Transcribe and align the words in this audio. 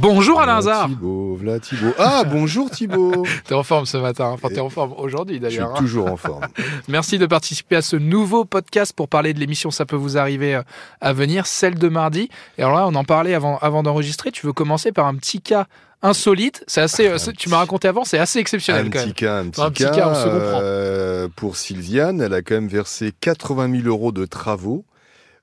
Bonjour 0.00 0.40
Alain 0.40 0.56
Hazard. 0.56 0.88
Thibaut, 0.88 1.36
voilà 1.40 1.60
Thibaut. 1.60 1.92
Ah, 1.98 2.22
bonjour 2.30 2.70
Thibaut. 2.70 3.24
T'es 3.44 3.54
en 3.54 3.62
forme 3.62 3.86
ce 3.86 3.96
matin, 3.96 4.26
enfin 4.26 4.48
t'es 4.48 4.60
en 4.60 4.70
forme 4.70 4.94
aujourd'hui 4.96 5.40
Je 5.42 5.48
suis 5.48 5.58
d'ailleurs. 5.58 5.74
hein. 5.76 5.78
toujours 5.78 6.06
en 6.10 6.16
forme. 6.16 6.42
Merci 6.88 7.18
de 7.18 7.26
participer 7.26 7.76
à 7.76 7.82
ce 7.82 7.96
nouveau 7.96 8.44
podcast 8.44 8.92
pour 8.94 9.08
parler 9.08 9.34
de 9.34 9.40
l'émission 9.40 9.70
Ça 9.70 9.84
peut 9.86 9.96
vous 9.96 10.16
arriver 10.16 10.54
euh, 10.54 10.62
à 11.00 11.12
venir, 11.12 11.46
celle 11.46 11.74
de 11.74 11.88
mardi. 11.88 12.28
Et 12.58 12.62
alors 12.62 12.76
là, 12.76 12.86
on 12.88 12.94
en 12.94 13.04
parlait 13.04 13.34
avant, 13.34 13.58
avant 13.58 13.82
d'enregistrer. 13.82 14.30
Tu 14.30 14.46
veux 14.46 14.52
commencer 14.52 14.92
par 14.92 15.06
un 15.06 15.14
petit 15.16 15.40
cas 15.40 15.66
insolite. 16.02 16.64
C'est 16.66 16.80
assez. 16.80 17.06
euh, 17.06 17.18
c'est- 17.18 17.34
tu 17.36 17.48
m'as 17.50 17.58
raconté 17.58 17.86
avant, 17.88 18.04
c'est 18.04 18.18
assez 18.18 18.38
exceptionnel 18.38 18.86
Un 18.86 18.90
quand 18.90 18.98
même. 19.00 19.08
petit 19.08 19.14
cas, 19.14 19.38
un 19.38 19.48
petit, 19.50 19.60
Un 19.60 19.70
petit 19.70 19.82
cas. 19.84 19.90
cas, 19.90 20.08
on 20.10 20.14
se 20.14 20.20
euh, 20.28 21.28
pour 21.36 21.56
Sylviane, 21.56 22.20
elle 22.22 22.32
a 22.34 22.40
quand 22.42 22.54
même 22.54 22.68
versé 22.68 23.12
80 23.20 23.70
000 23.82 23.86
euros 23.88 24.12
de 24.12 24.24
travaux. 24.24 24.84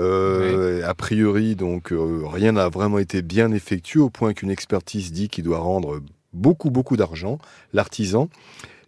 Euh, 0.00 0.82
A 0.86 0.94
priori, 0.94 1.54
donc, 1.56 1.92
euh, 1.92 2.22
rien 2.26 2.52
n'a 2.52 2.68
vraiment 2.68 2.98
été 2.98 3.22
bien 3.22 3.52
effectué 3.52 4.00
au 4.00 4.10
point 4.10 4.32
qu'une 4.32 4.50
expertise 4.50 5.12
dit 5.12 5.28
qu'il 5.28 5.44
doit 5.44 5.58
rendre 5.58 6.00
beaucoup, 6.32 6.70
beaucoup 6.70 6.96
d'argent, 6.96 7.38
l'artisan. 7.72 8.28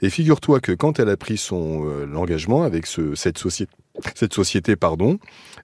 Et 0.02 0.08
figure-toi 0.10 0.60
que 0.60 0.72
quand 0.72 0.98
elle 0.98 1.08
a 1.10 1.16
pris 1.16 1.36
son 1.36 1.84
euh, 1.86 2.06
l'engagement 2.06 2.62
avec 2.62 2.86
ce, 2.86 3.14
cette, 3.14 3.38
société, 3.38 3.72
cette 4.14 4.32
société, 4.34 4.76
pardon, 4.76 5.18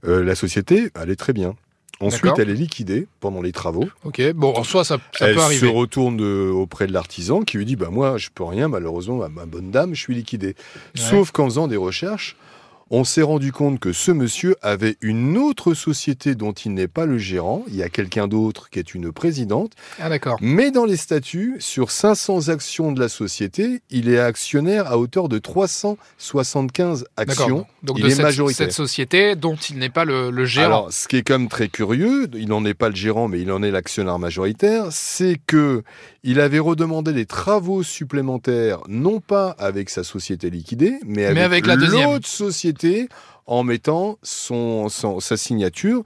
euh, 0.04 0.22
la 0.22 0.34
société 0.34 0.90
allait 0.94 1.16
très 1.16 1.32
bien. 1.32 1.54
Ensuite, 2.00 2.38
elle 2.38 2.50
est 2.50 2.54
liquidée 2.54 3.06
pendant 3.20 3.40
les 3.40 3.52
travaux. 3.52 3.86
Ok, 4.04 4.20
bon, 4.34 4.52
en 4.54 4.64
soi, 4.64 4.84
ça, 4.84 4.98
ça 5.14 5.28
elle 5.28 5.34
peut 5.36 5.40
se 5.40 5.44
arriver. 5.46 5.68
retourne 5.68 6.18
de- 6.18 6.50
auprès 6.52 6.86
de 6.86 6.92
l'artisan 6.92 7.40
qui 7.40 7.56
lui 7.56 7.64
dit 7.64 7.74
bah 7.76 7.88
moi 7.90 8.18
je 8.18 8.28
peux 8.34 8.44
rien 8.44 8.68
malheureusement 8.68 9.16
ma, 9.16 9.30
ma 9.30 9.46
bonne 9.46 9.70
dame 9.70 9.94
je 9.94 10.00
suis 10.02 10.14
liquidé. 10.14 10.56
Sauf 10.94 11.30
qu'en 11.30 11.46
faisant 11.46 11.68
des 11.68 11.78
recherches, 11.78 12.36
on 12.90 13.02
s'est 13.02 13.22
rendu 13.22 13.50
compte 13.50 13.80
que 13.80 13.92
ce 13.92 14.12
monsieur 14.12 14.54
avait 14.62 14.96
une 15.00 15.36
autre 15.36 15.74
société 15.74 16.34
dont 16.36 16.52
il 16.52 16.72
n'est 16.74 16.86
pas 16.86 17.04
le 17.04 17.18
gérant. 17.18 17.64
Il 17.68 17.74
y 17.74 17.82
a 17.82 17.88
quelqu'un 17.88 18.28
d'autre 18.28 18.70
qui 18.70 18.78
est 18.78 18.94
une 18.94 19.10
présidente. 19.10 19.72
Ah 20.00 20.08
d'accord. 20.08 20.38
Mais 20.40 20.70
dans 20.70 20.84
les 20.84 20.96
statuts, 20.96 21.56
sur 21.58 21.90
500 21.90 22.48
actions 22.48 22.92
de 22.92 23.00
la 23.00 23.08
société, 23.08 23.80
il 23.90 24.08
est 24.08 24.20
actionnaire 24.20 24.86
à 24.86 24.98
hauteur 24.98 25.28
de 25.28 25.38
375 25.38 27.06
D'accord. 27.16 27.32
actions. 27.32 27.66
Donc 27.82 27.98
il 27.98 28.04
de 28.04 28.08
est 28.08 28.10
cette, 28.12 28.22
majoritaire. 28.22 28.66
cette 28.66 28.72
société 28.72 29.34
dont 29.34 29.56
il 29.56 29.78
n'est 29.78 29.88
pas 29.90 30.04
le, 30.04 30.30
le 30.30 30.44
gérant. 30.44 30.66
Alors, 30.66 30.92
ce 30.92 31.08
qui 31.08 31.16
est 31.16 31.22
quand 31.22 31.38
même 31.38 31.48
très 31.48 31.68
curieux, 31.68 32.28
il 32.34 32.48
n'en 32.48 32.64
est 32.64 32.74
pas 32.74 32.88
le 32.88 32.94
gérant, 32.96 33.26
mais 33.26 33.40
il 33.40 33.50
en 33.50 33.62
est 33.64 33.70
l'actionnaire 33.72 34.18
majoritaire, 34.20 34.86
c'est 34.90 35.40
que 35.46 35.82
il 36.22 36.40
avait 36.40 36.58
redemandé 36.58 37.12
des 37.12 37.24
travaux 37.26 37.84
supplémentaires, 37.84 38.80
non 38.88 39.20
pas 39.20 39.50
avec 39.58 39.90
sa 39.90 40.02
société 40.02 40.50
liquidée, 40.50 40.98
mais 41.06 41.24
avec, 41.24 41.36
Mais 41.36 41.42
avec 41.42 41.66
la 41.66 41.76
deuxième. 41.76 42.10
l'autre 42.10 42.26
en 43.46 43.62
mettant 43.62 44.18
sa 44.22 45.36
signature. 45.36 46.02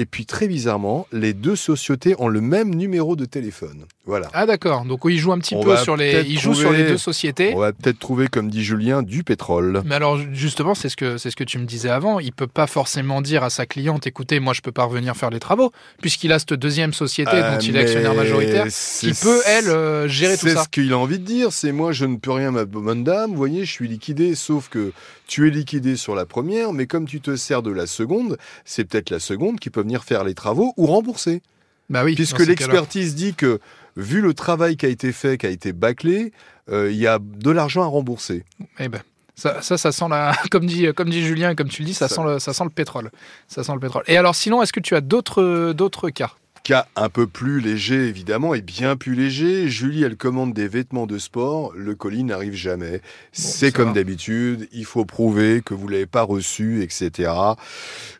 Et 0.00 0.06
puis, 0.06 0.24
très 0.24 0.48
bizarrement, 0.48 1.06
les 1.12 1.34
deux 1.34 1.56
sociétés 1.56 2.14
ont 2.18 2.28
le 2.28 2.40
même 2.40 2.74
numéro 2.74 3.16
de 3.16 3.26
téléphone. 3.26 3.84
Voilà. 4.06 4.28
Ah 4.32 4.46
d'accord. 4.46 4.86
Donc 4.86 5.00
il 5.04 5.18
joue 5.18 5.30
un 5.32 5.38
petit 5.38 5.54
On 5.54 5.62
peu 5.62 5.76
sur 5.76 5.94
les. 5.94 6.12
peut-être 6.12 6.26
Il 6.26 6.40
joue 6.40 6.54
sur 6.54 6.72
les 6.72 6.84
deux 6.84 6.96
sociétés. 6.96 7.52
On 7.54 7.58
va 7.58 7.72
peut-être 7.74 7.98
trouver, 7.98 8.28
comme 8.28 8.48
dit 8.48 8.64
Julien, 8.64 9.02
du 9.02 9.22
pétrole. 9.24 9.82
Mais 9.84 9.94
alors 9.96 10.18
justement, 10.32 10.74
c'est 10.74 10.88
ce 10.88 10.96
que 10.96 11.18
c'est 11.18 11.30
ce 11.30 11.36
que 11.36 11.44
tu 11.44 11.58
me 11.58 11.64
disais 11.66 11.90
avant. 11.90 12.18
Il 12.18 12.32
peut 12.32 12.46
pas 12.46 12.66
forcément 12.66 13.20
dire 13.20 13.44
à 13.44 13.50
sa 13.50 13.66
cliente, 13.66 14.06
écoutez, 14.06 14.40
moi 14.40 14.54
je 14.54 14.62
peux 14.62 14.72
pas 14.72 14.84
revenir 14.84 15.16
faire 15.16 15.28
les 15.30 15.38
travaux, 15.38 15.70
puisqu'il 16.00 16.32
a 16.32 16.38
cette 16.38 16.54
deuxième 16.54 16.94
société 16.94 17.30
Euh, 17.34 17.52
dont 17.56 17.58
il 17.60 17.76
est 17.76 17.80
actionnaire 17.80 18.14
majoritaire, 18.14 18.64
qui 18.64 18.70
c'est- 18.72 19.20
peut 19.22 19.42
elle 19.46 19.68
euh, 19.68 20.08
gérer 20.08 20.36
tout 20.38 20.46
C'est 20.48 20.54
ça. 20.54 20.64
ce 20.64 20.68
qu'il 20.70 20.92
a 20.94 20.98
envie 20.98 21.18
de 21.18 21.24
dire, 21.24 21.52
c'est 21.52 21.72
moi 21.72 21.92
je 21.92 22.06
ne 22.06 22.16
peux 22.16 22.32
rien 22.32 22.50
ma 22.52 22.64
bonne 22.64 23.04
dame, 23.04 23.30
vous 23.32 23.36
voyez, 23.36 23.64
je 23.66 23.70
suis 23.70 23.86
liquidé, 23.86 24.34
sauf 24.34 24.68
que 24.70 24.92
tu 25.28 25.46
es 25.46 25.50
liquidé 25.50 25.94
sur 25.96 26.14
la 26.16 26.24
première, 26.26 26.72
mais 26.72 26.86
comme 26.86 27.06
tu 27.06 27.20
te 27.20 27.36
sers 27.36 27.62
de 27.62 27.70
la 27.70 27.86
seconde, 27.86 28.36
c'est 28.64 28.84
peut-être 28.84 29.10
la 29.10 29.20
seconde 29.20 29.60
qui 29.60 29.70
peut 29.70 29.82
venir 29.82 29.89
faire 29.98 30.24
les 30.24 30.34
travaux 30.34 30.72
ou 30.76 30.86
rembourser. 30.86 31.42
Bah 31.88 32.04
oui. 32.04 32.14
Puisque 32.14 32.38
l'expertise 32.40 33.14
dit 33.14 33.34
que, 33.34 33.58
vu 33.96 34.20
le 34.20 34.32
travail 34.34 34.76
qui 34.76 34.86
a 34.86 34.88
été 34.88 35.12
fait, 35.12 35.38
qui 35.38 35.46
a 35.46 35.50
été 35.50 35.72
bâclé, 35.72 36.32
euh, 36.70 36.90
il 36.90 36.96
y 36.98 37.06
a 37.06 37.18
de 37.20 37.50
l'argent 37.50 37.82
à 37.82 37.86
rembourser. 37.86 38.44
Eh 38.78 38.88
ben. 38.88 39.00
Ça, 39.34 39.62
ça, 39.62 39.78
ça 39.78 39.90
sent 39.90 40.04
la, 40.10 40.36
comme 40.50 40.66
dit, 40.66 40.86
comme 40.94 41.08
dit 41.08 41.22
Julien, 41.22 41.50
et 41.50 41.56
comme 41.56 41.68
tu 41.68 41.82
le 41.82 41.86
dis, 41.86 41.94
ça, 41.94 42.08
Ça- 42.08 42.16
sent 42.16 42.22
le, 42.24 42.38
ça 42.38 42.52
sent 42.52 42.64
le 42.64 42.70
pétrole. 42.70 43.10
Ça 43.48 43.64
sent 43.64 43.72
le 43.72 43.80
pétrole. 43.80 44.04
Et 44.06 44.16
alors, 44.16 44.34
sinon, 44.34 44.62
est-ce 44.62 44.72
que 44.72 44.80
tu 44.80 44.94
as 44.94 45.00
d'autres, 45.00 45.72
d'autres 45.72 46.10
cas? 46.10 46.30
Cas 46.70 46.86
un 46.94 47.08
peu 47.08 47.26
plus 47.26 47.58
léger, 47.60 48.06
évidemment, 48.06 48.54
et 48.54 48.60
bien 48.62 48.94
plus 48.94 49.16
léger. 49.16 49.68
Julie, 49.68 50.04
elle 50.04 50.14
commande 50.16 50.52
des 50.54 50.68
vêtements 50.68 51.08
de 51.08 51.18
sport. 51.18 51.72
Le 51.74 51.96
colis 51.96 52.22
n'arrive 52.22 52.54
jamais. 52.54 53.00
c'est 53.32 53.72
comme 53.72 53.92
d'habitude. 53.92 54.68
Il 54.72 54.84
faut 54.84 55.04
prouver 55.04 55.62
que 55.64 55.74
vous 55.74 55.88
l'avez 55.88 56.06
pas 56.06 56.22
reçu, 56.22 56.84
etc. 56.84 57.32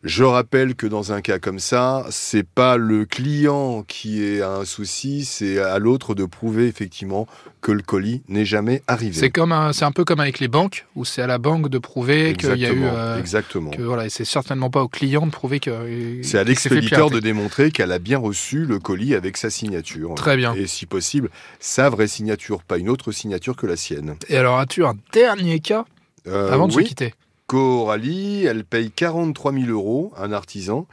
Je 0.03 0.25
rappelle 0.25 0.75
que 0.75 0.85
dans 0.85 1.13
un 1.13 1.21
cas 1.21 1.39
comme 1.39 1.59
ça, 1.59 2.05
c'est 2.09 2.45
pas 2.45 2.75
le 2.75 3.05
client 3.05 3.83
qui 3.87 4.21
est 4.21 4.41
un 4.41 4.65
souci, 4.65 5.23
c'est 5.23 5.57
à 5.59 5.79
l'autre 5.79 6.13
de 6.13 6.25
prouver 6.25 6.67
effectivement 6.67 7.27
que 7.61 7.71
le 7.71 7.83
colis 7.83 8.21
n'est 8.27 8.43
jamais 8.43 8.81
arrivé. 8.87 9.13
C'est 9.17 9.29
comme, 9.29 9.51
un- 9.53 9.71
c'est 9.71 9.85
un 9.85 9.91
peu 9.93 10.03
comme 10.03 10.19
avec 10.19 10.39
les 10.39 10.47
banques, 10.49 10.87
où 10.95 11.05
c'est 11.05 11.21
à 11.21 11.27
la 11.27 11.37
banque 11.37 11.69
de 11.69 11.77
prouver 11.77 12.33
qu'il 12.35 12.49
y 12.49 12.65
a 12.65 12.69
eu, 12.69 12.71
Exactement. 12.73 12.91
euh, 12.95 13.19
exactement. 13.19 13.69
que 13.71 13.81
voilà, 13.83 14.07
et 14.07 14.09
c'est 14.09 14.25
certainement 14.25 14.71
pas 14.71 14.81
au 14.81 14.87
client 14.89 15.25
de 15.27 15.31
prouver 15.31 15.59
que. 15.61 15.69
euh, 15.69 16.19
C'est 16.23 16.39
à 16.39 16.43
l'expéditeur 16.43 17.11
de 17.11 17.19
démontrer 17.19 17.71
qu'elle 17.71 17.91
a 17.93 17.99
bien 17.99 18.17
reçu 18.17 18.40
le 18.51 18.79
colis 18.79 19.15
avec 19.15 19.37
sa 19.37 19.49
signature. 19.49 20.13
Très 20.15 20.35
bien. 20.37 20.53
Et 20.55 20.67
si 20.67 20.85
possible, 20.85 21.29
sa 21.59 21.89
vraie 21.89 22.07
signature, 22.07 22.63
pas 22.63 22.77
une 22.77 22.89
autre 22.89 23.11
signature 23.11 23.55
que 23.55 23.67
la 23.67 23.75
sienne. 23.75 24.15
Et 24.29 24.37
alors, 24.37 24.59
as-tu 24.59 24.83
un 24.85 24.95
dernier 25.13 25.59
cas 25.59 25.85
Euh, 26.27 26.51
avant 26.51 26.67
de 26.67 26.73
oui, 26.73 26.83
se 26.83 26.89
quitter? 26.89 27.13
Coralie, 27.47 28.45
elle 28.45 28.63
paye 28.63 28.91
43 28.91 29.51
000 29.53 29.65
euros, 29.71 30.13
un 30.17 30.31
artisan 30.31 30.87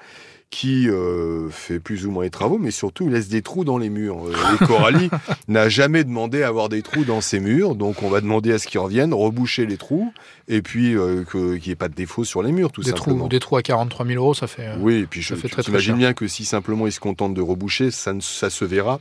qui 0.51 0.89
euh, 0.89 1.51
fait 1.51 1.79
plus 1.79 2.07
ou 2.07 2.11
moins 2.11 2.25
les 2.25 2.31
travaux, 2.31 2.57
mais 2.57 2.71
surtout 2.71 3.05
il 3.05 3.13
laisse 3.13 3.29
des 3.29 3.43
trous 3.43 3.65
dans 3.65 3.77
les 3.77 3.91
murs. 3.91 4.27
Euh, 4.27 4.33
Et 4.63 4.65
Coralie 4.67 5.11
n'a 5.49 5.69
jamais 5.69 6.05
demandé 6.05 6.43
à 6.43 6.49
avoir 6.49 6.71
des 6.71 6.81
trous 6.81 7.05
dans 7.05 7.21
ses 7.21 7.39
murs, 7.39 7.75
donc 7.75 8.03
on 8.03 8.09
va 8.09 8.23
demander 8.23 8.53
à 8.53 8.59
ce 8.59 8.67
qu'ils 8.67 8.81
reviennent, 8.81 9.13
reboucher 9.13 9.67
les 9.67 9.77
trous, 9.77 10.11
et 10.49 10.63
puis 10.63 10.97
euh, 10.97 11.25
qu'il 11.31 11.61
n'y 11.67 11.71
ait 11.71 11.77
pas 11.77 11.89
de 11.89 11.95
défaut 11.95 12.25
sur 12.25 12.43
les 12.43 12.53
murs, 12.53 12.73
tout 12.73 12.81
des 12.81 12.91
simplement. 12.91 13.19
trous, 13.19 13.29
des 13.29 13.41
trous 13.41 13.57
à 13.59 13.63
43 13.63 14.07
000 14.07 14.23
euros, 14.25 14.33
ça 14.33 14.47
fait. 14.47 14.71
Oui, 14.81 14.95
et 15.01 15.07
puis 15.07 15.21
je, 15.21 15.35
ça 15.35 15.37
fait 15.37 15.49
tu 15.49 15.53
très, 15.53 15.63
très 15.63 15.71
t'imagines 15.71 15.95
cher. 15.97 15.99
bien 15.99 16.13
que 16.15 16.27
si 16.27 16.47
simplement 16.47 16.87
il 16.87 16.93
se 16.93 17.01
contente 17.01 17.35
de 17.35 17.43
reboucher, 17.43 17.91
ça, 17.91 18.15
ne- 18.15 18.21
ça 18.23 18.49
se 18.49 18.65
verra. 18.65 19.01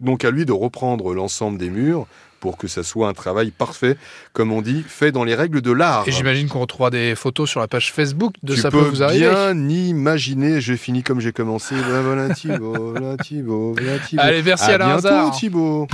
Donc 0.00 0.26
à 0.26 0.30
lui 0.30 0.44
de 0.44 0.52
reprendre 0.52 1.14
l'ensemble 1.14 1.56
des 1.58 1.70
murs 1.70 2.06
pour 2.42 2.56
que 2.58 2.66
ça 2.66 2.82
soit 2.82 3.08
un 3.08 3.12
travail 3.12 3.52
parfait, 3.52 3.96
comme 4.32 4.50
on 4.50 4.62
dit, 4.62 4.84
fait 4.84 5.12
dans 5.12 5.22
les 5.22 5.36
règles 5.36 5.62
de 5.62 5.70
l'art. 5.70 6.02
Et 6.08 6.10
j'imagine 6.10 6.48
qu'on 6.48 6.58
retrouvera 6.58 6.90
des 6.90 7.14
photos 7.14 7.48
sur 7.48 7.60
la 7.60 7.68
page 7.68 7.92
Facebook 7.92 8.34
de 8.42 8.56
tu 8.56 8.60
ça 8.60 8.72
peut 8.72 8.78
vous 8.80 9.00
arriver. 9.00 9.30
bien 9.30 9.56
imaginer, 9.68 10.60
je 10.60 10.74
finis 10.74 11.04
comme 11.04 11.20
j'ai 11.20 11.30
commencé. 11.30 11.76
Voilà 11.76 12.34
Thibaut, 12.34 12.90
voilà 12.90 13.16
Thibaut, 13.16 13.76
voilà 13.78 13.98
Thibaut. 14.00 14.22
Allez, 14.22 14.42
merci 14.42 14.64
à 14.64 14.74
Alain 14.74 14.86
bientôt 14.86 15.06
Hazard. 15.06 15.30
Thibaut. 15.36 15.86